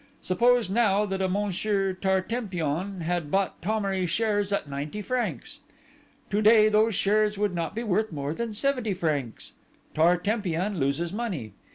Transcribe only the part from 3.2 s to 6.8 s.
bought Thomery shares at ninety francs. To day